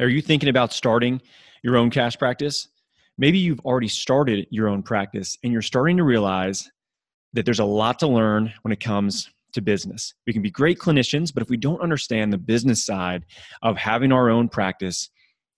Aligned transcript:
Are 0.00 0.08
you 0.08 0.22
thinking 0.22 0.48
about 0.48 0.72
starting 0.72 1.20
your 1.62 1.76
own 1.76 1.90
cash 1.90 2.18
practice? 2.18 2.68
Maybe 3.18 3.38
you've 3.38 3.60
already 3.60 3.88
started 3.88 4.46
your 4.50 4.68
own 4.68 4.82
practice 4.82 5.36
and 5.42 5.52
you're 5.52 5.62
starting 5.62 5.96
to 5.98 6.04
realize 6.04 6.70
that 7.34 7.44
there's 7.44 7.60
a 7.60 7.64
lot 7.64 7.98
to 8.00 8.06
learn 8.06 8.52
when 8.62 8.72
it 8.72 8.80
comes 8.80 9.30
to 9.52 9.60
business. 9.60 10.14
We 10.26 10.32
can 10.32 10.42
be 10.42 10.50
great 10.50 10.78
clinicians, 10.78 11.32
but 11.32 11.42
if 11.42 11.50
we 11.50 11.56
don't 11.56 11.80
understand 11.80 12.32
the 12.32 12.38
business 12.38 12.84
side 12.84 13.24
of 13.62 13.76
having 13.76 14.12
our 14.12 14.30
own 14.30 14.48
practice, 14.48 15.10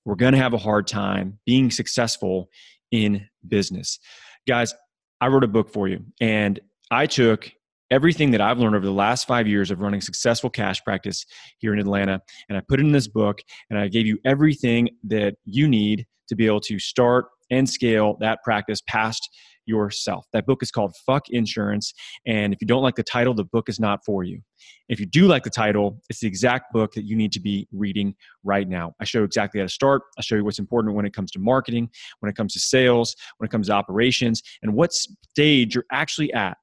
we're 0.04 0.16
going 0.16 0.32
to 0.32 0.38
have 0.38 0.52
a 0.52 0.58
hard 0.58 0.86
time 0.86 1.38
being 1.46 1.70
successful 1.70 2.50
in 2.90 3.26
business. 3.46 3.98
Guys, 4.46 4.74
I 5.20 5.28
wrote 5.28 5.44
a 5.44 5.48
book 5.48 5.70
for 5.70 5.88
you 5.88 6.04
and 6.20 6.60
I 6.90 7.06
took 7.06 7.50
everything 7.94 8.32
that 8.32 8.40
I've 8.40 8.58
learned 8.58 8.74
over 8.74 8.84
the 8.84 8.90
last 8.90 9.28
five 9.28 9.46
years 9.46 9.70
of 9.70 9.78
running 9.78 10.00
successful 10.00 10.50
cash 10.50 10.82
practice 10.82 11.24
here 11.58 11.72
in 11.72 11.78
Atlanta, 11.78 12.20
and 12.48 12.58
I 12.58 12.60
put 12.66 12.80
it 12.80 12.86
in 12.86 12.90
this 12.90 13.06
book, 13.06 13.38
and 13.70 13.78
I 13.78 13.86
gave 13.86 14.04
you 14.04 14.18
everything 14.24 14.88
that 15.04 15.36
you 15.44 15.68
need 15.68 16.04
to 16.28 16.34
be 16.34 16.44
able 16.44 16.60
to 16.62 16.80
start 16.80 17.26
and 17.52 17.70
scale 17.70 18.16
that 18.18 18.42
practice 18.42 18.82
past 18.88 19.30
yourself. 19.66 20.26
That 20.32 20.44
book 20.44 20.60
is 20.60 20.72
called 20.72 20.92
Fuck 21.06 21.28
Insurance. 21.30 21.94
And 22.26 22.52
if 22.52 22.60
you 22.60 22.66
don't 22.66 22.82
like 22.82 22.96
the 22.96 23.04
title, 23.04 23.32
the 23.32 23.44
book 23.44 23.68
is 23.68 23.78
not 23.78 24.00
for 24.04 24.24
you. 24.24 24.40
If 24.88 24.98
you 24.98 25.06
do 25.06 25.26
like 25.28 25.44
the 25.44 25.50
title, 25.50 26.02
it's 26.10 26.18
the 26.18 26.26
exact 26.26 26.72
book 26.72 26.94
that 26.94 27.04
you 27.04 27.14
need 27.14 27.30
to 27.32 27.40
be 27.40 27.68
reading 27.72 28.16
right 28.42 28.68
now. 28.68 28.94
I 29.00 29.04
show 29.04 29.22
exactly 29.22 29.60
how 29.60 29.66
to 29.66 29.72
start. 29.72 30.02
I 30.18 30.22
show 30.22 30.34
you 30.34 30.44
what's 30.44 30.58
important 30.58 30.96
when 30.96 31.06
it 31.06 31.14
comes 31.14 31.30
to 31.30 31.38
marketing, 31.38 31.90
when 32.18 32.28
it 32.28 32.34
comes 32.34 32.54
to 32.54 32.60
sales, 32.60 33.14
when 33.38 33.46
it 33.46 33.50
comes 33.50 33.68
to 33.68 33.74
operations, 33.74 34.42
and 34.62 34.74
what 34.74 34.92
stage 34.92 35.76
you're 35.76 35.86
actually 35.92 36.32
at 36.32 36.58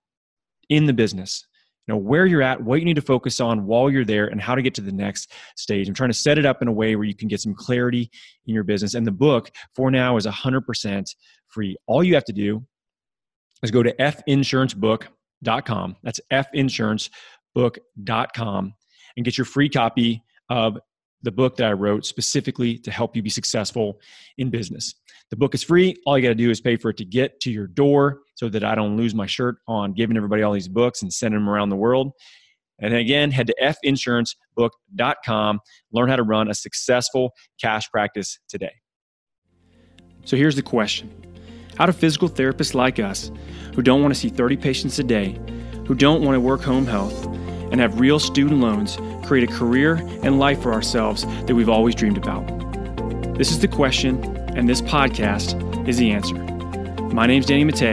in 0.71 0.85
the 0.85 0.93
business. 0.93 1.45
You 1.87 1.93
know 1.93 1.99
where 1.99 2.25
you're 2.25 2.41
at 2.41 2.63
what 2.63 2.79
you 2.79 2.85
need 2.85 2.95
to 2.95 3.01
focus 3.01 3.39
on 3.39 3.65
while 3.65 3.89
you're 3.89 4.05
there 4.05 4.27
and 4.27 4.41
how 4.41 4.55
to 4.55 4.61
get 4.61 4.73
to 4.75 4.81
the 4.81 4.91
next 4.91 5.31
stage. 5.55 5.87
I'm 5.87 5.93
trying 5.93 6.11
to 6.11 6.17
set 6.17 6.37
it 6.37 6.45
up 6.45 6.61
in 6.61 6.67
a 6.67 6.71
way 6.71 6.95
where 6.95 7.05
you 7.05 7.15
can 7.15 7.27
get 7.27 7.41
some 7.41 7.53
clarity 7.53 8.09
in 8.47 8.53
your 8.53 8.63
business. 8.63 8.93
And 8.93 9.05
the 9.05 9.11
book 9.11 9.51
for 9.75 9.91
now 9.91 10.15
is 10.15 10.25
100% 10.25 11.15
free. 11.47 11.75
All 11.87 12.03
you 12.03 12.13
have 12.13 12.23
to 12.25 12.33
do 12.33 12.65
is 13.61 13.71
go 13.71 13.83
to 13.83 13.93
finsurancebook.com. 13.93 15.95
That's 16.03 16.19
finsurancebook.com 16.31 18.73
and 19.17 19.25
get 19.25 19.37
your 19.37 19.45
free 19.45 19.69
copy 19.69 20.23
of 20.49 20.77
the 21.23 21.31
book 21.31 21.57
that 21.57 21.67
I 21.67 21.73
wrote 21.73 22.05
specifically 22.05 22.77
to 22.79 22.91
help 22.91 23.15
you 23.15 23.21
be 23.21 23.29
successful 23.29 23.99
in 24.37 24.49
business. 24.49 24.95
The 25.29 25.37
book 25.37 25.55
is 25.55 25.63
free. 25.63 25.95
All 26.05 26.17
you 26.17 26.23
got 26.23 26.29
to 26.29 26.35
do 26.35 26.49
is 26.49 26.59
pay 26.59 26.75
for 26.75 26.89
it 26.89 26.97
to 26.97 27.05
get 27.05 27.39
to 27.41 27.51
your 27.51 27.67
door 27.67 28.21
so 28.35 28.49
that 28.49 28.63
I 28.63 28.75
don't 28.75 28.97
lose 28.97 29.15
my 29.15 29.25
shirt 29.25 29.57
on 29.67 29.93
giving 29.93 30.17
everybody 30.17 30.43
all 30.43 30.51
these 30.51 30.67
books 30.67 31.01
and 31.01 31.13
sending 31.13 31.39
them 31.39 31.49
around 31.49 31.69
the 31.69 31.75
world. 31.75 32.11
And 32.79 32.93
again, 32.93 33.31
head 33.31 33.47
to 33.47 33.75
finsurancebook.com. 33.85 35.59
Learn 35.93 36.09
how 36.09 36.15
to 36.15 36.23
run 36.23 36.49
a 36.49 36.53
successful 36.53 37.31
cash 37.61 37.89
practice 37.91 38.39
today. 38.49 38.73
So 40.25 40.35
here's 40.35 40.55
the 40.55 40.63
question 40.63 41.09
how 41.77 41.85
do 41.85 41.93
physical 41.93 42.29
therapists 42.29 42.75
like 42.75 42.99
us, 42.99 43.31
who 43.73 43.81
don't 43.81 44.01
want 44.01 44.13
to 44.13 44.19
see 44.19 44.29
30 44.29 44.57
patients 44.57 44.99
a 44.99 45.03
day, 45.03 45.39
who 45.87 45.95
don't 45.95 46.23
want 46.23 46.35
to 46.35 46.39
work 46.39 46.61
home 46.61 46.85
health, 46.85 47.25
and 47.71 47.79
have 47.79 47.99
real 47.99 48.19
student 48.19 48.59
loans, 48.59 48.97
create 49.23 49.49
a 49.49 49.51
career 49.51 49.95
and 50.23 50.39
life 50.39 50.61
for 50.61 50.73
ourselves 50.73 51.25
that 51.45 51.55
we've 51.55 51.69
always 51.69 51.95
dreamed 51.95 52.17
about? 52.17 52.45
This 53.37 53.51
is 53.51 53.59
the 53.59 53.67
question, 53.67 54.23
and 54.55 54.67
this 54.67 54.81
podcast 54.81 55.87
is 55.87 55.97
the 55.97 56.11
answer. 56.11 56.35
My 57.13 57.25
name 57.25 57.39
is 57.39 57.45
Danny 57.45 57.63
Matta, 57.63 57.91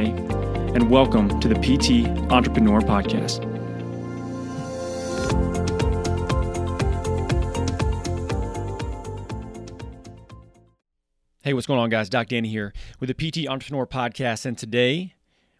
and 0.74 0.90
welcome 0.90 1.40
to 1.40 1.48
the 1.48 1.54
PT 1.54 2.06
Entrepreneur 2.30 2.80
Podcast. 2.80 3.44
Hey, 11.42 11.54
what's 11.54 11.66
going 11.66 11.80
on, 11.80 11.88
guys? 11.88 12.10
Doc 12.10 12.28
Danny 12.28 12.48
here 12.48 12.74
with 13.00 13.08
the 13.08 13.14
PT 13.14 13.48
Entrepreneur 13.48 13.86
Podcast, 13.86 14.44
and 14.44 14.58
today 14.58 15.14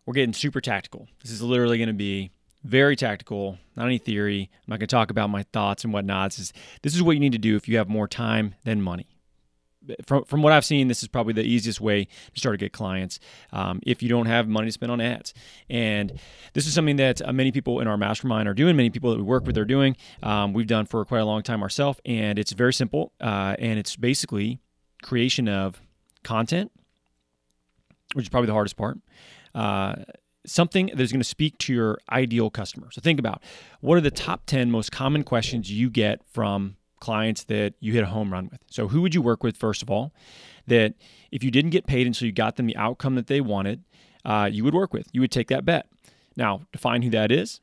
we're 0.05 0.13
getting 0.13 0.35
super 0.35 0.61
tactical. 0.61 1.09
This 1.23 1.33
is 1.33 1.41
literally 1.41 1.79
going 1.79 1.89
to 1.89 1.95
be 1.95 2.31
very 2.69 2.97
tactical, 2.97 3.59
not 3.77 3.87
any 3.87 3.99
theory. 3.99 4.51
I'm 4.53 4.71
not 4.71 4.79
going 4.79 4.89
to 4.89 4.95
talk 4.95 5.11
about 5.11 5.31
my 5.31 5.43
thoughts 5.43 5.85
and 5.85 5.93
whatnot. 5.93 6.31
This 6.31 6.39
is, 6.39 6.53
this 6.83 6.95
is 6.95 7.03
what 7.03 7.13
you 7.13 7.21
need 7.21 7.33
to 7.33 7.39
do 7.39 7.57
if 7.57 7.67
you 7.67 7.79
have 7.79 7.89
more 7.89 8.07
time 8.07 8.55
than 8.65 8.83
money. 8.83 9.07
From, 10.05 10.25
from 10.25 10.43
what 10.43 10.53
I've 10.53 10.67
seen, 10.67 10.89
this 10.89 11.03
is 11.03 11.09
probably 11.09 11.33
the 11.33 11.45
easiest 11.45 11.81
way 11.81 12.05
to 12.05 12.39
start 12.39 12.53
to 12.53 12.59
get 12.59 12.75
clients 12.75 13.21
um, 13.53 13.81
if 13.87 14.03
you 14.03 14.11
don't 14.11 14.27
have 14.27 14.47
money 14.47 14.69
to 14.69 14.73
spend 14.73 14.93
on 14.93 15.01
ads. 15.01 15.33
And 15.71 16.21
this 16.53 16.67
is 16.67 16.75
something 16.75 16.97
that 16.97 17.23
uh, 17.27 17.33
many 17.33 17.53
people 17.53 17.81
in 17.81 17.89
our 17.89 17.97
mastermind 17.97 18.49
are 18.49 18.55
doing, 18.55 18.77
many 18.77 18.91
people 18.91 19.11
that 19.13 19.17
we 19.17 19.23
work 19.23 19.47
with 19.47 19.57
are 19.57 19.65
doing. 19.65 19.97
Um, 20.23 20.53
we've 20.53 20.67
done 20.67 20.85
for 20.85 21.03
quite 21.07 21.21
a 21.21 21.25
long 21.25 21.43
time 21.43 21.63
ourselves, 21.63 22.01
and 22.05 22.39
it's 22.39 22.53
very 22.53 22.75
simple. 22.75 23.13
Uh, 23.19 23.57
and 23.59 23.79
it's 23.79 23.97
basically 23.97 24.59
creation 25.03 25.49
of 25.49 25.81
content, 26.23 26.71
which 28.13 28.27
is 28.27 28.29
probably 28.29 28.49
the 28.49 28.53
hardest 28.53 28.77
part. 28.77 28.99
Uh, 29.55 29.95
something 30.49 30.87
that 30.87 31.01
is 31.01 31.13
going 31.13 31.21
to 31.21 31.29
speak 31.29 31.59
to 31.59 31.73
your 31.73 31.99
ideal 32.11 32.51
customer. 32.51 32.91
So 32.91 33.01
think 33.01 33.19
about 33.19 33.43
what 33.81 33.97
are 33.97 34.01
the 34.01 34.11
top 34.11 34.47
10 34.47 34.71
most 34.71 34.91
common 34.91 35.23
questions 35.23 35.71
you 35.71 35.91
get 35.91 36.23
from 36.27 36.77
clients 37.01 37.45
that 37.45 37.75
you 37.81 37.93
hit 37.93 38.03
a 38.03 38.07
home 38.07 38.33
run 38.33 38.49
with. 38.51 38.61
So 38.71 38.89
who 38.89 39.03
would 39.03 39.15
you 39.15 39.23
work 39.23 39.43
with 39.43 39.57
first 39.57 39.83
of 39.83 39.91
all? 39.91 40.13
That 40.67 40.95
if 41.31 41.45
you 41.45 41.51
didn't 41.51 41.71
get 41.71 41.87
paid 41.87 42.07
until 42.07 42.27
you 42.27 42.33
got 42.33 42.57
them 42.57 42.67
the 42.67 42.77
outcome 42.77 43.15
that 43.15 43.27
they 43.27 43.41
wanted, 43.41 43.85
uh, 44.25 44.49
you 44.51 44.65
would 44.65 44.75
work 44.75 44.93
with. 44.93 45.09
You 45.13 45.21
would 45.21 45.31
take 45.31 45.49
that 45.49 45.65
bet. 45.65 45.87
Now 46.37 46.63
define 46.73 47.03
who 47.03 47.11
that 47.11 47.31
is. 47.31 47.61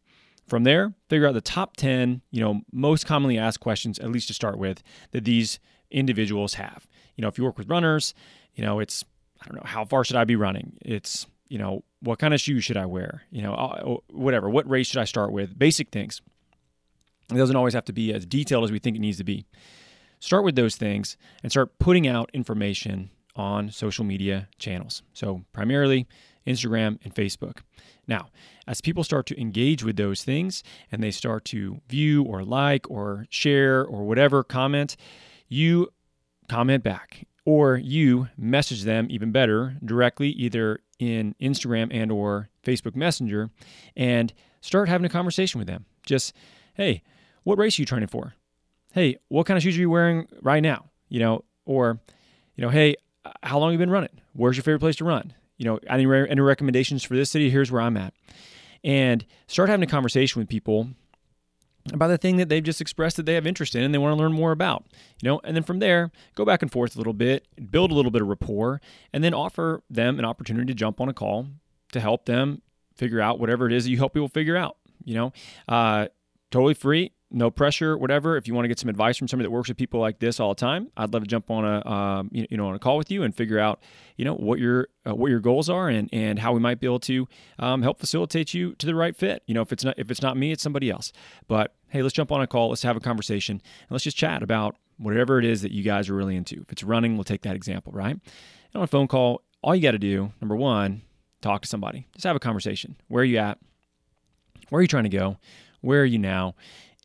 From 0.47 0.63
there, 0.63 0.93
figure 1.09 1.27
out 1.27 1.33
the 1.33 1.41
top 1.41 1.75
10, 1.75 2.21
you 2.29 2.39
know, 2.39 2.61
most 2.71 3.07
commonly 3.07 3.35
asked 3.37 3.61
questions, 3.61 3.97
at 3.97 4.11
least 4.11 4.27
to 4.27 4.33
start 4.35 4.59
with, 4.59 4.83
that 5.09 5.25
these 5.25 5.59
individuals 5.89 6.53
have. 6.55 6.87
You 7.15 7.23
know, 7.23 7.27
if 7.27 7.39
you 7.39 7.43
work 7.43 7.57
with 7.57 7.67
runners, 7.67 8.13
you 8.53 8.63
know, 8.63 8.79
it's, 8.79 9.03
I 9.41 9.47
don't 9.47 9.55
know, 9.55 9.63
how 9.65 9.85
far 9.85 10.03
should 10.03 10.17
I 10.17 10.23
be 10.23 10.35
running? 10.35 10.77
It's, 10.83 11.25
you 11.47 11.57
know, 11.57 11.83
what 12.01 12.19
kind 12.19 12.33
of 12.33 12.41
shoes 12.41 12.63
should 12.63 12.77
I 12.77 12.85
wear? 12.85 13.23
You 13.31 13.41
know, 13.41 13.53
uh, 13.53 13.97
whatever. 14.11 14.49
What 14.49 14.69
race 14.69 14.87
should 14.87 15.01
I 15.01 15.05
start 15.05 15.31
with? 15.31 15.57
Basic 15.57 15.89
things. 15.89 16.21
It 17.31 17.37
doesn't 17.37 17.55
always 17.55 17.73
have 17.73 17.85
to 17.85 17.93
be 17.93 18.13
as 18.13 18.25
detailed 18.25 18.63
as 18.63 18.71
we 18.71 18.79
think 18.79 18.95
it 18.95 18.99
needs 18.99 19.17
to 19.17 19.23
be. 19.23 19.45
Start 20.19 20.43
with 20.43 20.55
those 20.55 20.75
things 20.75 21.17
and 21.43 21.51
start 21.51 21.77
putting 21.79 22.07
out 22.07 22.29
information 22.33 23.09
on 23.35 23.69
social 23.69 24.05
media 24.05 24.47
channels. 24.57 25.03
So, 25.13 25.43
primarily 25.51 26.07
Instagram 26.47 26.99
and 27.03 27.13
Facebook. 27.13 27.59
Now, 28.07 28.29
as 28.67 28.81
people 28.81 29.03
start 29.03 29.25
to 29.27 29.39
engage 29.39 29.83
with 29.83 29.97
those 29.97 30.23
things 30.23 30.63
and 30.91 31.03
they 31.03 31.11
start 31.11 31.45
to 31.45 31.81
view 31.89 32.23
or 32.23 32.43
like 32.43 32.89
or 32.89 33.25
share 33.29 33.83
or 33.83 34.05
whatever 34.05 34.43
comment, 34.43 34.95
you 35.47 35.89
comment 36.47 36.83
back 36.83 37.25
or 37.45 37.77
you 37.77 38.27
message 38.37 38.83
them 38.83 39.07
even 39.09 39.31
better 39.31 39.77
directly 39.83 40.29
either 40.29 40.79
in 40.99 41.35
Instagram 41.41 41.89
and 41.91 42.11
or 42.11 42.49
Facebook 42.63 42.95
Messenger 42.95 43.49
and 43.95 44.33
start 44.61 44.89
having 44.89 45.05
a 45.05 45.09
conversation 45.09 45.59
with 45.59 45.67
them. 45.67 45.85
Just, 46.05 46.33
hey, 46.75 47.03
what 47.43 47.57
race 47.57 47.77
are 47.77 47.81
you 47.81 47.85
training 47.85 48.07
for? 48.07 48.33
Hey, 48.93 49.17
what 49.27 49.45
kind 49.45 49.57
of 49.57 49.63
shoes 49.63 49.77
are 49.77 49.81
you 49.81 49.89
wearing 49.89 50.27
right 50.41 50.63
now? 50.63 50.85
You 51.09 51.19
know, 51.19 51.43
or, 51.65 51.99
you 52.55 52.61
know, 52.61 52.69
hey, 52.69 52.95
how 53.43 53.59
long 53.59 53.71
have 53.71 53.79
you 53.79 53.85
been 53.85 53.91
running? 53.91 54.21
Where's 54.33 54.57
your 54.57 54.63
favorite 54.63 54.79
place 54.79 54.95
to 54.97 55.05
run? 55.05 55.33
You 55.57 55.65
know, 55.65 55.79
any, 55.87 56.05
any 56.05 56.41
recommendations 56.41 57.03
for 57.03 57.15
this 57.15 57.29
city? 57.29 57.49
Here's 57.49 57.71
where 57.71 57.81
I'm 57.81 57.97
at. 57.97 58.13
And 58.83 59.25
start 59.47 59.69
having 59.69 59.83
a 59.83 59.91
conversation 59.91 60.39
with 60.39 60.47
people 60.47 60.89
about 61.93 62.07
the 62.07 62.17
thing 62.17 62.37
that 62.37 62.49
they've 62.49 62.63
just 62.63 62.81
expressed 62.81 63.17
that 63.17 63.25
they 63.25 63.35
have 63.35 63.45
interest 63.45 63.75
in 63.75 63.83
and 63.83 63.93
they 63.93 63.97
want 63.97 64.15
to 64.15 64.21
learn 64.21 64.33
more 64.33 64.51
about 64.51 64.85
you 65.21 65.29
know? 65.29 65.39
And 65.43 65.55
then 65.55 65.63
from 65.63 65.79
there 65.79 66.11
go 66.35 66.45
back 66.45 66.61
and 66.61 66.71
forth 66.71 66.95
a 66.95 66.97
little 66.97 67.13
bit 67.13 67.47
build 67.71 67.91
a 67.91 67.93
little 67.93 68.11
bit 68.11 68.21
of 68.21 68.27
rapport 68.27 68.81
and 69.13 69.23
then 69.23 69.33
offer 69.33 69.83
them 69.89 70.19
an 70.19 70.25
opportunity 70.25 70.67
to 70.67 70.73
jump 70.73 70.99
on 70.99 71.09
a 71.09 71.13
call 71.13 71.47
to 71.91 71.99
help 71.99 72.25
them 72.25 72.61
figure 72.95 73.21
out 73.21 73.39
whatever 73.39 73.67
it 73.67 73.73
is 73.73 73.83
that 73.83 73.91
you 73.91 73.97
help 73.97 74.13
people 74.13 74.27
figure 74.27 74.57
out 74.57 74.77
you 75.03 75.13
know? 75.13 75.33
Uh, 75.67 76.07
totally 76.51 76.73
free 76.73 77.11
no 77.35 77.51
pressure, 77.51 77.97
whatever. 77.97 78.37
If 78.37 78.47
you 78.47 78.53
want 78.53 78.63
to 78.63 78.69
get 78.69 78.79
some 78.79 78.89
advice 78.89 79.17
from 79.17 79.27
somebody 79.27 79.45
that 79.47 79.51
works 79.51 79.67
with 79.67 79.77
people 79.77 79.99
like 79.99 80.19
this 80.19 80.39
all 80.39 80.49
the 80.49 80.59
time, 80.59 80.89
I'd 80.95 81.13
love 81.13 81.23
to 81.23 81.27
jump 81.27 81.51
on 81.51 81.65
a 81.65 81.87
um, 81.87 82.29
you, 82.31 82.47
know 82.51 82.67
on 82.67 82.75
a 82.75 82.79
call 82.79 82.97
with 82.97 83.11
you 83.11 83.23
and 83.23 83.35
figure 83.35 83.59
out 83.59 83.81
you 84.15 84.25
know 84.25 84.33
what 84.33 84.57
your 84.57 84.87
uh, 85.05 85.13
what 85.13 85.29
your 85.29 85.41
goals 85.41 85.69
are 85.69 85.89
and 85.89 86.09
and 86.13 86.39
how 86.39 86.53
we 86.53 86.59
might 86.59 86.79
be 86.79 86.87
able 86.87 87.01
to 87.01 87.27
um, 87.59 87.81
help 87.81 87.99
facilitate 87.99 88.53
you 88.53 88.73
to 88.75 88.85
the 88.85 88.95
right 88.95 89.15
fit. 89.15 89.43
You 89.45 89.53
know, 89.53 89.61
if 89.61 89.71
it's 89.73 89.83
not 89.83 89.99
if 89.99 90.09
it's 90.09 90.21
not 90.21 90.37
me, 90.37 90.51
it's 90.51 90.63
somebody 90.63 90.89
else. 90.89 91.11
But 91.47 91.75
hey, 91.89 92.01
let's 92.01 92.13
jump 92.13 92.31
on 92.31 92.41
a 92.41 92.47
call. 92.47 92.69
Let's 92.69 92.83
have 92.83 92.95
a 92.95 93.01
conversation 93.01 93.61
and 93.81 93.91
let's 93.91 94.05
just 94.05 94.17
chat 94.17 94.41
about 94.41 94.77
whatever 94.97 95.37
it 95.37 95.45
is 95.45 95.61
that 95.61 95.71
you 95.71 95.83
guys 95.83 96.09
are 96.09 96.15
really 96.15 96.37
into. 96.37 96.61
If 96.61 96.71
it's 96.71 96.83
running, 96.83 97.15
we'll 97.15 97.25
take 97.25 97.41
that 97.41 97.55
example, 97.55 97.91
right? 97.93 98.11
And 98.13 98.21
on 98.75 98.83
a 98.83 98.87
phone 98.87 99.07
call, 99.07 99.41
all 99.61 99.75
you 99.75 99.81
got 99.81 99.91
to 99.91 99.99
do, 99.99 100.31
number 100.39 100.55
one, 100.55 101.01
talk 101.41 101.61
to 101.63 101.67
somebody. 101.67 102.07
Just 102.13 102.25
have 102.25 102.35
a 102.35 102.39
conversation. 102.39 102.95
Where 103.07 103.21
are 103.21 103.25
you 103.25 103.37
at? 103.37 103.59
Where 104.69 104.79
are 104.79 104.81
you 104.81 104.87
trying 104.87 105.03
to 105.03 105.09
go? 105.09 105.37
Where 105.81 106.01
are 106.01 106.05
you 106.05 106.17
now? 106.17 106.55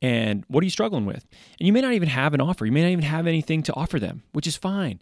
And 0.03 0.45
what 0.49 0.63
are 0.63 0.65
you 0.65 0.71
struggling 0.71 1.07
with? 1.07 1.27
And 1.59 1.67
you 1.67 1.73
may 1.73 1.81
not 1.81 1.93
even 1.93 2.09
have 2.09 2.35
an 2.35 2.41
offer. 2.41 2.67
You 2.67 2.73
may 2.73 2.83
not 2.83 2.91
even 2.91 3.05
have 3.05 3.27
anything 3.27 3.63
to 3.65 3.75
offer 3.75 3.99
them, 3.99 4.23
which 4.33 4.47
is 4.47 4.57
fine. 4.57 5.01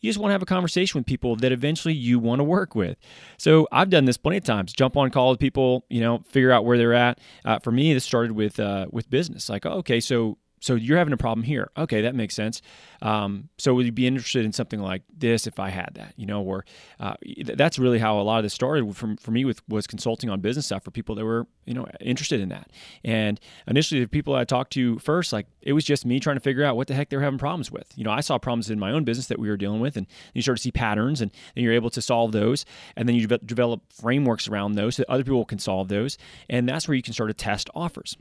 You 0.00 0.10
just 0.10 0.18
want 0.18 0.30
to 0.30 0.32
have 0.32 0.42
a 0.42 0.46
conversation 0.46 0.98
with 0.98 1.06
people 1.06 1.34
that 1.36 1.50
eventually 1.50 1.94
you 1.94 2.18
want 2.18 2.40
to 2.40 2.44
work 2.44 2.74
with. 2.74 2.98
So 3.38 3.66
I've 3.72 3.88
done 3.88 4.04
this 4.04 4.18
plenty 4.18 4.36
of 4.36 4.44
times. 4.44 4.74
Jump 4.74 4.98
on 4.98 5.10
call 5.10 5.30
with 5.30 5.40
people, 5.40 5.86
you 5.88 6.02
know, 6.02 6.18
figure 6.28 6.52
out 6.52 6.66
where 6.66 6.76
they're 6.76 6.92
at. 6.92 7.20
Uh, 7.42 7.58
for 7.58 7.70
me, 7.70 7.94
this 7.94 8.04
started 8.04 8.32
with 8.32 8.60
uh, 8.60 8.84
with 8.90 9.08
business. 9.08 9.48
Like, 9.48 9.64
oh, 9.64 9.78
okay, 9.78 10.00
so 10.00 10.36
So 10.64 10.76
you're 10.76 10.96
having 10.96 11.12
a 11.12 11.18
problem 11.18 11.44
here. 11.44 11.70
Okay, 11.76 12.00
that 12.00 12.14
makes 12.14 12.34
sense. 12.34 12.62
Um, 13.02 13.50
so 13.58 13.74
would 13.74 13.84
you 13.84 13.92
be 13.92 14.06
interested 14.06 14.46
in 14.46 14.52
something 14.54 14.80
like 14.80 15.02
this 15.14 15.46
if 15.46 15.60
I 15.60 15.68
had 15.68 15.90
that? 15.96 16.14
You 16.16 16.24
know, 16.24 16.40
or 16.42 16.64
uh, 16.98 17.16
that's 17.44 17.78
really 17.78 17.98
how 17.98 18.18
a 18.18 18.22
lot 18.22 18.38
of 18.38 18.44
this 18.44 18.54
started 18.54 18.96
from 18.96 19.18
for 19.18 19.30
me 19.30 19.44
with 19.44 19.60
was 19.68 19.86
consulting 19.86 20.30
on 20.30 20.40
business 20.40 20.64
stuff 20.64 20.82
for 20.82 20.90
people 20.90 21.16
that 21.16 21.24
were 21.26 21.46
you 21.66 21.74
know 21.74 21.86
interested 22.00 22.40
in 22.40 22.48
that. 22.48 22.70
And 23.04 23.38
initially, 23.66 24.00
the 24.00 24.08
people 24.08 24.34
I 24.34 24.44
talked 24.44 24.72
to 24.72 24.98
first, 25.00 25.34
like 25.34 25.46
it 25.60 25.74
was 25.74 25.84
just 25.84 26.06
me 26.06 26.18
trying 26.18 26.36
to 26.36 26.40
figure 26.40 26.64
out 26.64 26.76
what 26.76 26.88
the 26.88 26.94
heck 26.94 27.10
they 27.10 27.18
were 27.18 27.22
having 27.22 27.38
problems 27.38 27.70
with. 27.70 27.92
You 27.94 28.04
know, 28.04 28.10
I 28.10 28.20
saw 28.20 28.38
problems 28.38 28.70
in 28.70 28.78
my 28.78 28.90
own 28.90 29.04
business 29.04 29.26
that 29.26 29.38
we 29.38 29.50
were 29.50 29.58
dealing 29.58 29.80
with, 29.80 29.98
and 29.98 30.06
you 30.32 30.40
start 30.40 30.56
to 30.56 30.62
see 30.62 30.72
patterns, 30.72 31.20
and 31.20 31.30
then 31.54 31.62
you're 31.62 31.74
able 31.74 31.90
to 31.90 32.00
solve 32.00 32.32
those, 32.32 32.64
and 32.96 33.06
then 33.06 33.16
you 33.16 33.26
develop 33.26 33.82
frameworks 33.92 34.48
around 34.48 34.72
those 34.72 34.96
so 34.96 35.02
that 35.02 35.12
other 35.12 35.24
people 35.24 35.44
can 35.44 35.58
solve 35.58 35.88
those, 35.88 36.16
and 36.48 36.66
that's 36.66 36.88
where 36.88 36.94
you 36.94 37.02
can 37.02 37.12
start 37.12 37.28
to 37.28 37.34
test 37.34 37.68
offers. 37.74 38.16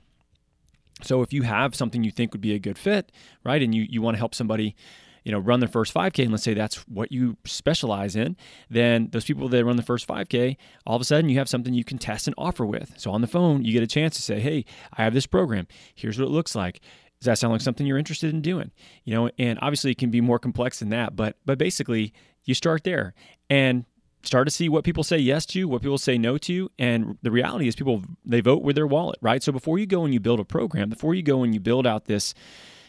So 1.04 1.22
if 1.22 1.34
you 1.34 1.44
have 1.44 1.76
something 1.76 2.04
you 2.04 2.12
think 2.12 2.34
would 2.34 2.42
be 2.42 2.54
a 2.54 2.60
good 2.60 2.78
fit, 2.78 3.12
right, 3.44 3.62
and 3.62 3.74
you, 3.74 3.86
you 3.90 4.02
want 4.02 4.16
to 4.16 4.20
help 4.20 4.34
somebody, 4.34 4.76
you 5.24 5.32
know, 5.32 5.40
run 5.40 5.60
their 5.60 5.70
first 5.70 5.94
5K, 5.94 6.24
and 6.24 6.32
let's 6.32 6.44
say 6.44 6.54
that's 6.54 6.88
what 6.88 7.12
you 7.12 7.38
specialize 7.46 8.16
in, 8.16 8.36
then 8.70 9.10
those 9.12 9.26
people 9.26 9.48
that 9.50 9.66
run 9.66 9.78
the 9.78 9.84
first 9.84 10.08
5K, 10.08 10.58
all 10.86 10.96
of 10.96 11.02
a 11.02 11.06
sudden 11.06 11.30
you 11.30 11.38
have 11.38 11.50
something 11.50 11.74
you 11.74 11.84
can 11.84 11.98
test 11.98 12.28
and 12.28 12.36
offer 12.38 12.66
with. 12.66 12.94
So 12.98 13.12
on 13.12 13.22
the 13.22 13.28
phone, 13.28 13.64
you 13.64 13.74
get 13.74 13.84
a 13.84 13.88
chance 13.88 14.16
to 14.16 14.22
say, 14.22 14.40
hey, 14.40 14.66
I 14.98 15.04
have 15.04 15.14
this 15.14 15.28
program. 15.28 15.68
Here's 15.96 16.20
what 16.20 16.26
it 16.26 16.32
looks 16.32 16.56
like. 16.56 16.82
Does 17.20 17.28
that 17.28 17.38
sound 17.38 17.54
like 17.54 17.62
something 17.62 17.88
you're 17.88 17.98
interested 17.98 18.34
in 18.34 18.42
doing? 18.42 18.72
You 19.06 19.14
know, 19.14 19.30
and 19.40 19.58
obviously 19.62 19.92
it 19.92 19.98
can 19.98 20.12
be 20.12 20.20
more 20.20 20.40
complex 20.40 20.80
than 20.80 20.90
that, 20.90 21.16
but 21.16 21.38
but 21.46 21.58
basically 21.58 22.14
you 22.44 22.54
start 22.54 22.84
there. 22.84 23.14
And 23.50 23.86
start 24.24 24.48
to 24.48 24.52
see 24.52 24.70
what 24.70 24.84
people 24.84 25.04
say 25.04 25.18
yes 25.18 25.46
to, 25.48 25.68
what 25.68 25.82
people 25.82 25.98
say 25.98 26.18
no 26.18 26.38
to, 26.40 26.70
and 26.80 27.18
the 27.22 27.32
reality 27.32 27.68
is 27.68 27.76
people 27.76 28.04
they 28.26 28.42
vote 28.42 28.64
with 28.64 28.76
their 28.76 28.88
wallet, 28.88 29.20
right? 29.22 29.44
So 29.44 29.52
before 29.52 29.78
you 29.78 29.86
go 29.86 30.06
and 30.06 30.14
you 30.14 30.20
build 30.20 30.40
a 30.40 30.46
program, 30.46 30.90
before 30.90 31.14
you 31.14 31.24
go 31.24 31.44
and 31.44 31.54
you 31.54 31.60
build 31.60 31.86
out 31.86 32.06
this, 32.06 32.34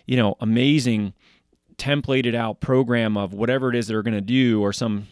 you 0.07 0.17
know, 0.17 0.37
amazing 0.41 1.15
templated 1.77 2.35
out 2.35 2.61
program 2.61 3.17
of 3.17 3.33
whatever 3.33 3.69
it 3.69 3.77
is 3.77 3.89
they're 3.89 4.03
going 4.03 4.15
to 4.15 4.21
do 4.21 4.63
or 4.63 4.73
some 4.73 5.09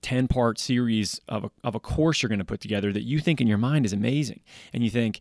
10 0.00 0.26
part 0.26 0.58
series 0.58 1.20
of 1.28 1.44
a, 1.44 1.50
of 1.62 1.74
a 1.74 1.80
course 1.80 2.22
you're 2.22 2.28
going 2.28 2.38
to 2.38 2.44
put 2.44 2.60
together 2.60 2.90
that 2.90 3.02
you 3.02 3.18
think 3.18 3.40
in 3.40 3.46
your 3.46 3.58
mind 3.58 3.84
is 3.84 3.92
amazing 3.92 4.40
and 4.72 4.82
you 4.82 4.88
think 4.88 5.20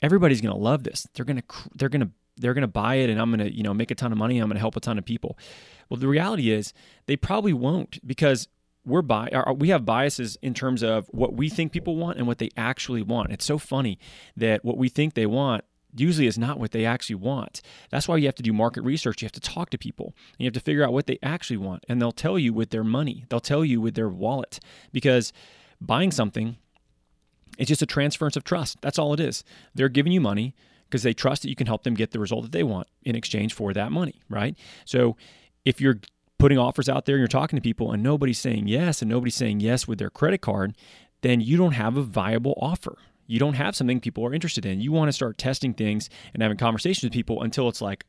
everybody's 0.00 0.40
going 0.40 0.54
to 0.54 0.60
love 0.60 0.84
this 0.84 1.08
they're 1.14 1.24
going 1.24 1.36
to 1.36 1.42
they're 1.74 1.88
going 1.88 2.00
to 2.00 2.10
they're 2.36 2.54
going 2.54 2.62
to 2.62 2.68
buy 2.68 2.96
it 2.96 3.10
and 3.10 3.20
I'm 3.20 3.30
going 3.30 3.46
to, 3.48 3.54
you 3.54 3.62
know, 3.62 3.74
make 3.74 3.90
a 3.90 3.94
ton 3.94 4.12
of 4.12 4.18
money. 4.18 4.38
I'm 4.38 4.48
going 4.48 4.56
to 4.56 4.60
help 4.60 4.76
a 4.76 4.80
ton 4.80 4.98
of 4.98 5.04
people. 5.04 5.38
Well, 5.88 5.98
the 5.98 6.08
reality 6.08 6.50
is 6.50 6.72
they 7.06 7.16
probably 7.16 7.52
won't 7.52 8.04
because 8.06 8.48
we're 8.84 9.02
bi- 9.02 9.30
we 9.56 9.68
have 9.68 9.84
biases 9.84 10.36
in 10.42 10.54
terms 10.54 10.82
of 10.82 11.06
what 11.10 11.34
we 11.34 11.48
think 11.48 11.72
people 11.72 11.96
want 11.96 12.18
and 12.18 12.26
what 12.26 12.38
they 12.38 12.50
actually 12.56 13.02
want. 13.02 13.32
It's 13.32 13.44
so 13.44 13.58
funny 13.58 13.98
that 14.36 14.64
what 14.64 14.76
we 14.76 14.88
think 14.88 15.14
they 15.14 15.26
want 15.26 15.64
usually 15.96 16.26
is 16.26 16.36
not 16.38 16.58
what 16.58 16.72
they 16.72 16.84
actually 16.84 17.14
want. 17.16 17.60
That's 17.90 18.08
why 18.08 18.16
you 18.16 18.26
have 18.26 18.34
to 18.36 18.42
do 18.42 18.52
market 18.52 18.82
research. 18.82 19.22
You 19.22 19.26
have 19.26 19.32
to 19.32 19.40
talk 19.40 19.70
to 19.70 19.78
people. 19.78 20.06
and 20.32 20.40
you 20.40 20.46
have 20.46 20.54
to 20.54 20.60
figure 20.60 20.84
out 20.84 20.92
what 20.92 21.06
they 21.06 21.18
actually 21.22 21.56
want. 21.56 21.84
And 21.88 22.00
they'll 22.00 22.12
tell 22.12 22.38
you 22.38 22.52
with 22.52 22.70
their 22.70 22.84
money, 22.84 23.24
they'll 23.28 23.40
tell 23.40 23.64
you 23.64 23.80
with 23.80 23.94
their 23.94 24.08
wallet 24.08 24.60
because 24.92 25.32
buying 25.80 26.10
something 26.10 26.56
is 27.58 27.68
just 27.68 27.82
a 27.82 27.86
transference 27.86 28.36
of 28.36 28.44
trust. 28.44 28.78
That's 28.80 28.98
all 28.98 29.14
it 29.14 29.20
is. 29.20 29.44
They're 29.74 29.88
giving 29.88 30.12
you 30.12 30.20
money 30.20 30.54
because 30.88 31.02
they 31.02 31.14
trust 31.14 31.42
that 31.42 31.48
you 31.48 31.56
can 31.56 31.66
help 31.66 31.84
them 31.84 31.94
get 31.94 32.10
the 32.10 32.18
result 32.18 32.42
that 32.42 32.52
they 32.52 32.62
want 32.62 32.88
in 33.02 33.14
exchange 33.14 33.54
for 33.54 33.72
that 33.72 33.92
money, 33.92 34.20
right? 34.28 34.56
So 34.84 35.16
if 35.64 35.80
you're 35.80 36.00
putting 36.38 36.58
offers 36.58 36.88
out 36.88 37.06
there 37.06 37.16
and 37.16 37.20
you're 37.20 37.28
talking 37.28 37.56
to 37.56 37.62
people 37.62 37.92
and 37.92 38.02
nobody's 38.02 38.38
saying 38.38 38.66
yes 38.66 39.02
and 39.02 39.10
nobody's 39.10 39.34
saying 39.34 39.60
yes 39.60 39.88
with 39.88 39.98
their 39.98 40.10
credit 40.10 40.40
card, 40.40 40.76
then 41.22 41.40
you 41.40 41.56
don't 41.56 41.72
have 41.72 41.96
a 41.96 42.02
viable 42.02 42.54
offer. 42.60 42.98
You 43.26 43.38
don't 43.38 43.54
have 43.54 43.74
something 43.74 44.00
people 44.00 44.26
are 44.26 44.34
interested 44.34 44.66
in. 44.66 44.80
You 44.80 44.92
want 44.92 45.08
to 45.08 45.12
start 45.12 45.38
testing 45.38 45.72
things 45.72 46.10
and 46.34 46.42
having 46.42 46.58
conversations 46.58 47.04
with 47.04 47.12
people 47.12 47.42
until 47.42 47.68
it's 47.68 47.80
like, 47.80 48.04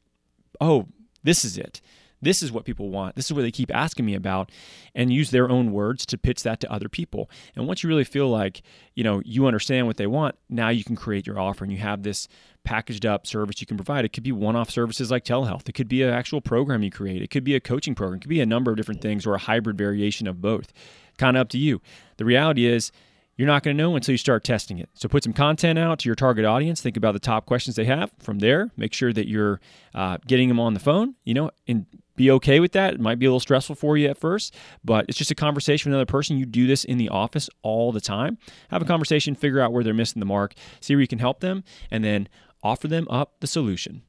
oh, 0.59 0.87
this 1.23 1.45
is 1.45 1.57
it. 1.57 1.81
This 2.25 2.43
is 2.43 2.51
what 2.51 2.65
people 2.65 2.89
want. 2.89 3.15
This 3.15 3.25
is 3.25 3.33
what 3.33 3.43
they 3.43 3.51
keep 3.51 3.73
asking 3.73 4.05
me 4.05 4.15
about, 4.15 4.51
and 4.93 5.13
use 5.13 5.31
their 5.31 5.49
own 5.49 5.71
words 5.71 6.05
to 6.07 6.17
pitch 6.17 6.43
that 6.43 6.59
to 6.59 6.71
other 6.71 6.89
people. 6.89 7.29
And 7.55 7.67
once 7.67 7.83
you 7.83 7.87
really 7.87 8.03
feel 8.03 8.29
like 8.29 8.61
you 8.95 9.03
know 9.03 9.21
you 9.23 9.47
understand 9.47 9.87
what 9.87 9.95
they 9.97 10.07
want, 10.07 10.35
now 10.49 10.69
you 10.69 10.83
can 10.83 10.97
create 10.97 11.25
your 11.25 11.39
offer, 11.39 11.63
and 11.63 11.71
you 11.71 11.79
have 11.79 12.03
this 12.03 12.27
packaged 12.63 13.05
up 13.05 13.27
service 13.27 13.61
you 13.61 13.67
can 13.67 13.77
provide. 13.77 14.03
It 14.05 14.11
could 14.11 14.23
be 14.23 14.31
one-off 14.31 14.71
services 14.71 15.11
like 15.11 15.23
telehealth. 15.23 15.69
It 15.69 15.73
could 15.73 15.87
be 15.87 16.01
an 16.01 16.09
actual 16.09 16.41
program 16.41 16.83
you 16.83 16.91
create. 16.91 17.21
It 17.21 17.29
could 17.29 17.43
be 17.43 17.55
a 17.55 17.59
coaching 17.59 17.95
program. 17.95 18.17
It 18.17 18.21
could 18.21 18.29
be 18.29 18.41
a 18.41 18.45
number 18.45 18.71
of 18.71 18.77
different 18.77 19.01
things, 19.01 19.25
or 19.25 19.35
a 19.35 19.39
hybrid 19.39 19.77
variation 19.77 20.27
of 20.27 20.41
both. 20.41 20.73
Kind 21.17 21.37
of 21.37 21.41
up 21.41 21.49
to 21.49 21.57
you. 21.57 21.79
The 22.17 22.25
reality 22.25 22.65
is 22.65 22.91
you're 23.37 23.47
not 23.47 23.63
going 23.63 23.77
to 23.77 23.83
know 23.83 23.95
until 23.95 24.13
you 24.13 24.17
start 24.17 24.43
testing 24.43 24.79
it. 24.79 24.89
So 24.93 25.09
put 25.09 25.23
some 25.23 25.33
content 25.33 25.77
out 25.77 25.99
to 25.99 26.09
your 26.09 26.15
target 26.15 26.45
audience. 26.45 26.81
Think 26.81 26.97
about 26.97 27.11
the 27.11 27.19
top 27.19 27.45
questions 27.45 27.75
they 27.75 27.85
have. 27.85 28.11
From 28.17 28.39
there, 28.39 28.71
make 28.77 28.93
sure 28.93 29.13
that 29.13 29.27
you're 29.27 29.59
uh, 29.93 30.17
getting 30.25 30.47
them 30.47 30.59
on 30.59 30.73
the 30.73 30.79
phone. 30.79 31.15
You 31.25 31.33
know, 31.33 31.51
and 31.67 31.85
be 32.15 32.31
okay 32.31 32.59
with 32.59 32.71
that. 32.73 32.93
It 32.93 32.99
might 32.99 33.19
be 33.19 33.25
a 33.25 33.29
little 33.29 33.39
stressful 33.39 33.75
for 33.75 33.97
you 33.97 34.07
at 34.07 34.17
first, 34.17 34.55
but 34.83 35.05
it's 35.07 35.17
just 35.17 35.31
a 35.31 35.35
conversation 35.35 35.89
with 35.89 35.95
another 35.95 36.09
person. 36.09 36.37
You 36.37 36.45
do 36.45 36.67
this 36.67 36.83
in 36.83 36.97
the 36.97 37.09
office 37.09 37.49
all 37.61 37.91
the 37.91 38.01
time. 38.01 38.37
Have 38.69 38.81
a 38.81 38.85
mm-hmm. 38.85 38.93
conversation, 38.93 39.35
figure 39.35 39.59
out 39.59 39.73
where 39.73 39.83
they're 39.83 39.93
missing 39.93 40.19
the 40.19 40.25
mark, 40.25 40.53
see 40.79 40.95
where 40.95 41.01
you 41.01 41.07
can 41.07 41.19
help 41.19 41.39
them, 41.39 41.63
and 41.91 42.03
then 42.03 42.27
offer 42.63 42.87
them 42.87 43.07
up 43.09 43.39
the 43.39 43.47
solution. 43.47 44.01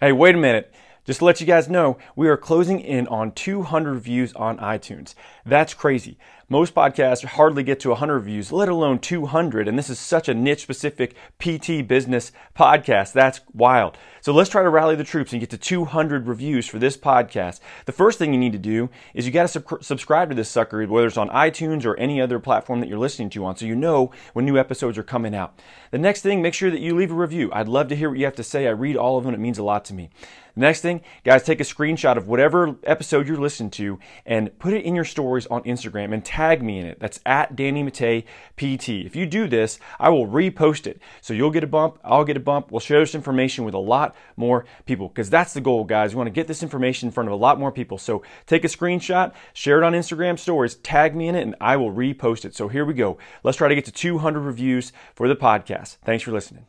Hey, 0.00 0.12
wait 0.12 0.34
a 0.34 0.38
minute. 0.38 0.72
Just 1.06 1.20
to 1.20 1.24
let 1.24 1.40
you 1.40 1.46
guys 1.46 1.68
know, 1.68 1.98
we 2.16 2.28
are 2.28 2.36
closing 2.36 2.80
in 2.80 3.06
on 3.06 3.30
200 3.30 3.94
views 4.00 4.32
on 4.32 4.58
iTunes. 4.58 5.14
That's 5.44 5.72
crazy. 5.72 6.18
Most 6.48 6.76
podcasts 6.76 7.24
hardly 7.24 7.64
get 7.64 7.80
to 7.80 7.88
100 7.88 8.20
views, 8.20 8.52
let 8.52 8.68
alone 8.68 9.00
200. 9.00 9.66
And 9.66 9.76
this 9.76 9.90
is 9.90 9.98
such 9.98 10.28
a 10.28 10.34
niche 10.34 10.62
specific 10.62 11.16
PT 11.40 11.84
business 11.84 12.30
podcast. 12.56 13.12
That's 13.12 13.40
wild. 13.52 13.98
So 14.20 14.32
let's 14.32 14.48
try 14.48 14.62
to 14.62 14.68
rally 14.68 14.94
the 14.94 15.02
troops 15.02 15.32
and 15.32 15.40
get 15.40 15.50
to 15.50 15.58
200 15.58 16.28
reviews 16.28 16.68
for 16.68 16.78
this 16.78 16.96
podcast. 16.96 17.58
The 17.86 17.92
first 17.92 18.20
thing 18.20 18.32
you 18.32 18.38
need 18.38 18.52
to 18.52 18.60
do 18.60 18.90
is 19.12 19.26
you 19.26 19.32
got 19.32 19.42
to 19.42 19.48
sub- 19.48 19.82
subscribe 19.82 20.28
to 20.28 20.36
this 20.36 20.48
sucker, 20.48 20.86
whether 20.86 21.08
it's 21.08 21.16
on 21.16 21.30
iTunes 21.30 21.84
or 21.84 21.96
any 21.96 22.20
other 22.20 22.38
platform 22.38 22.78
that 22.78 22.88
you're 22.88 22.96
listening 22.96 23.30
to 23.30 23.44
on, 23.44 23.56
so 23.56 23.66
you 23.66 23.74
know 23.74 24.12
when 24.32 24.44
new 24.44 24.56
episodes 24.56 24.98
are 24.98 25.02
coming 25.02 25.34
out. 25.34 25.58
The 25.90 25.98
next 25.98 26.22
thing, 26.22 26.42
make 26.42 26.54
sure 26.54 26.70
that 26.70 26.80
you 26.80 26.94
leave 26.94 27.10
a 27.10 27.14
review. 27.14 27.50
I'd 27.52 27.68
love 27.68 27.88
to 27.88 27.96
hear 27.96 28.08
what 28.08 28.18
you 28.18 28.24
have 28.24 28.36
to 28.36 28.44
say. 28.44 28.68
I 28.68 28.70
read 28.70 28.96
all 28.96 29.18
of 29.18 29.24
them. 29.24 29.34
It 29.34 29.40
means 29.40 29.58
a 29.58 29.64
lot 29.64 29.84
to 29.86 29.94
me. 29.94 30.10
The 30.54 30.60
next 30.60 30.80
thing, 30.80 31.02
guys, 31.22 31.42
take 31.42 31.60
a 31.60 31.64
screenshot 31.64 32.16
of 32.16 32.28
whatever 32.28 32.76
episode 32.84 33.28
you're 33.28 33.36
listening 33.36 33.70
to 33.72 33.98
and 34.24 34.58
put 34.58 34.72
it 34.72 34.84
in 34.84 34.94
your 34.94 35.04
stories 35.04 35.46
on 35.48 35.62
Instagram 35.64 36.14
and 36.14 36.24
tag 36.24 36.35
me 36.62 36.78
in 36.78 36.86
it. 36.86 36.98
That's 37.00 37.20
at 37.24 37.56
Danny 37.56 37.82
Matta 37.82 38.22
PT. 38.56 38.88
If 38.88 39.16
you 39.16 39.26
do 39.26 39.48
this, 39.48 39.78
I 39.98 40.08
will 40.10 40.26
repost 40.26 40.86
it. 40.86 41.00
So 41.20 41.34
you'll 41.34 41.50
get 41.50 41.64
a 41.64 41.66
bump, 41.66 41.98
I'll 42.04 42.24
get 42.24 42.36
a 42.36 42.40
bump. 42.40 42.70
We'll 42.70 42.80
share 42.80 43.00
this 43.00 43.14
information 43.14 43.64
with 43.64 43.74
a 43.74 43.78
lot 43.78 44.14
more 44.36 44.64
people 44.84 45.08
because 45.08 45.30
that's 45.30 45.54
the 45.54 45.60
goal, 45.60 45.84
guys. 45.84 46.14
We 46.14 46.18
want 46.18 46.28
to 46.28 46.32
get 46.32 46.46
this 46.46 46.62
information 46.62 47.08
in 47.08 47.12
front 47.12 47.28
of 47.28 47.32
a 47.32 47.36
lot 47.36 47.58
more 47.58 47.72
people. 47.72 47.98
So 47.98 48.22
take 48.46 48.64
a 48.64 48.68
screenshot, 48.68 49.32
share 49.52 49.78
it 49.78 49.84
on 49.84 49.92
Instagram 49.92 50.38
stories, 50.38 50.76
tag 50.76 51.14
me 51.16 51.28
in 51.28 51.34
it, 51.34 51.42
and 51.42 51.56
I 51.60 51.76
will 51.76 51.92
repost 51.92 52.44
it. 52.44 52.54
So 52.54 52.68
here 52.68 52.84
we 52.84 52.94
go. 52.94 53.18
Let's 53.42 53.58
try 53.58 53.68
to 53.68 53.74
get 53.74 53.84
to 53.86 53.92
200 53.92 54.40
reviews 54.40 54.92
for 55.14 55.28
the 55.28 55.36
podcast. 55.36 55.96
Thanks 56.04 56.22
for 56.22 56.32
listening. 56.32 56.66